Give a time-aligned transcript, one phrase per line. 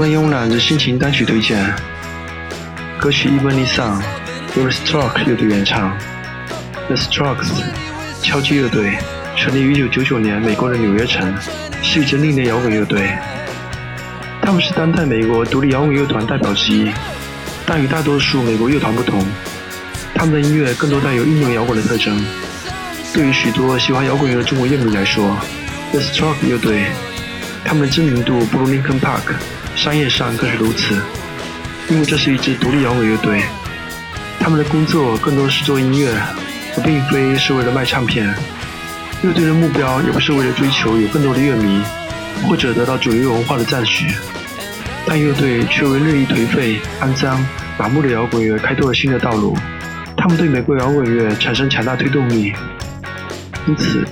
[0.00, 1.62] It even 三分慵懒的心情单曲推荐，
[2.98, 4.00] 歌曲《Evening Song》
[4.56, 5.94] 由 The Strokes 乐队原唱。
[6.86, 7.50] The Strokes
[8.22, 8.96] 敲击乐队
[9.36, 11.34] 成立于1999年美国的纽约城，
[11.82, 13.10] 是一支另类摇滚乐队。
[14.40, 16.90] 他们是当代美国独立摇滚乐团代表之一，
[17.66, 19.22] 但与大多数美国乐团不同，
[20.14, 22.24] 他们的音乐更多带有英伦摇滚的特征。
[23.12, 25.36] 对于许多喜欢摇滚乐的中国乐迷来说
[25.90, 26.86] ，The Strokes 乐队
[27.66, 29.34] 他们的知名度不如 Linkin Park，
[29.80, 31.00] 商业上更是如此。
[31.88, 33.40] 因为这是一支独立摇滚乐队，
[34.38, 36.12] 他们的工作更多是做音乐，
[36.76, 38.28] 而并非是为了卖唱片。
[39.22, 41.82] 乐队的目标也不是为了追求有更多的乐迷，
[42.46, 44.04] 或者得到主流文化的赞许，
[45.06, 47.42] 但乐队却为日益颓废、肮脏、
[47.78, 49.56] 麻木的摇滚乐开拓了新的道路。
[50.14, 52.52] 他们对美国摇滚乐产生强大推动力，
[53.66, 54.04] 因此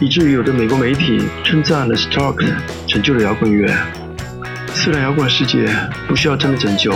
[0.00, 2.48] 以至于有的美国媒体称赞了 Strokes
[2.86, 3.70] 拯救了摇滚乐。
[4.74, 5.68] 虽然摇滚世界
[6.08, 6.92] 不需要真的拯救，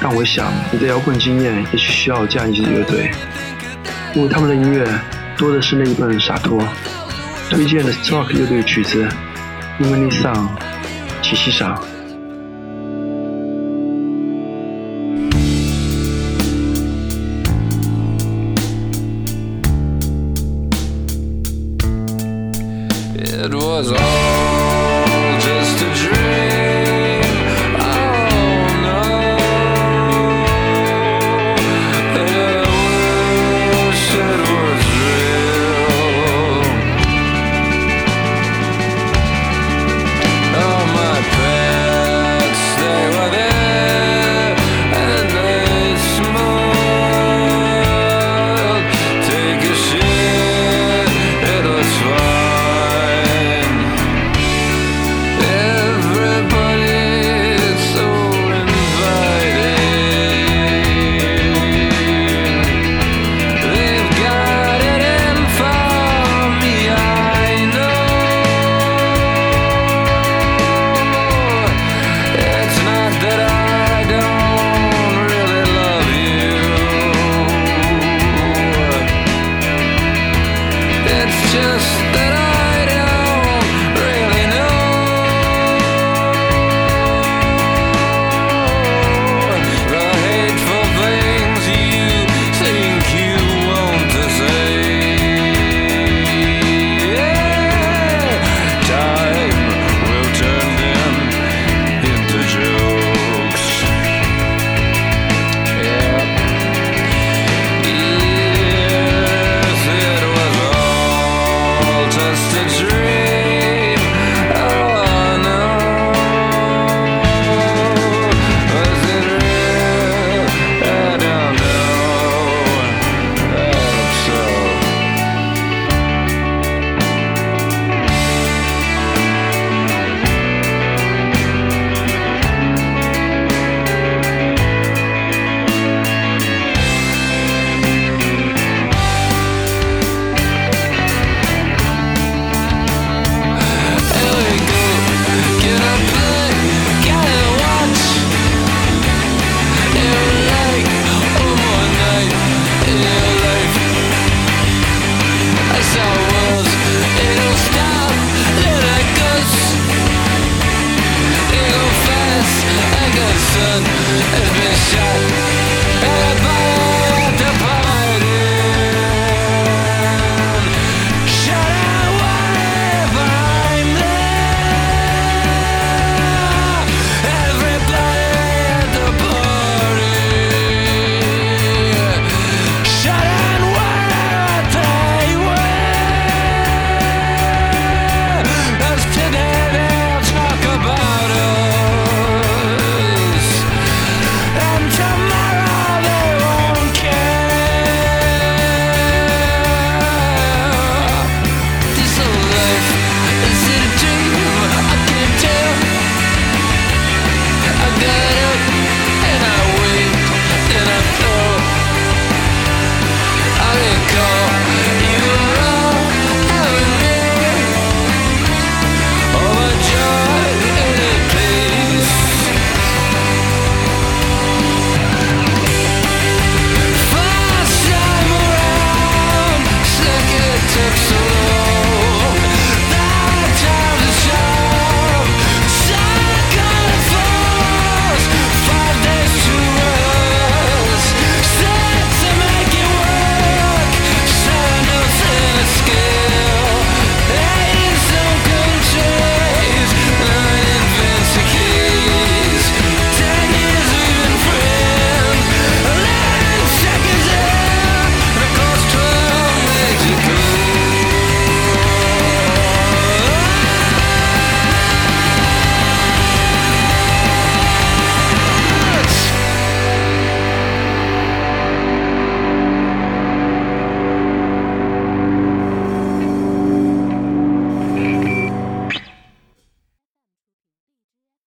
[0.00, 3.10] 但我想你的摇滚经验也许需要这样一支乐队，
[4.14, 4.86] 因为他们的音乐
[5.36, 6.62] 多的是那一份洒脱。
[7.50, 9.06] 推荐的 Strokes 乐队曲子
[9.84, 10.48] 《Evening Song》，
[11.20, 11.78] 请欣赏。
[23.18, 24.21] It was all